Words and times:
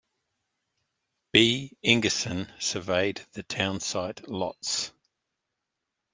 B. 1.31 1.77
Ingerson 1.85 2.49
surveyed 2.59 3.21
the 3.33 3.43
townsite 3.43 4.27
lots. 4.27 4.91